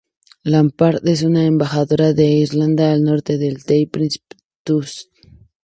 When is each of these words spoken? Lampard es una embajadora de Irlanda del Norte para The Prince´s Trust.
Lampard 0.45 1.07
es 1.07 1.21
una 1.21 1.45
embajadora 1.45 2.13
de 2.13 2.25
Irlanda 2.25 2.89
del 2.89 3.03
Norte 3.03 3.37
para 3.37 3.63
The 3.65 3.87
Prince´s 3.87 4.23
Trust. 4.63 5.11